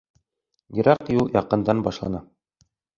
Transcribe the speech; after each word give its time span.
Йыраҡ 0.79 1.13
юл 1.17 1.31
яҡындан 1.37 1.87
башлана. 1.91 2.27